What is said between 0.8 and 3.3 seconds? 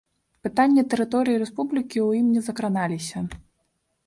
тэрыторыі рэспублікі ў ім не закраналіся.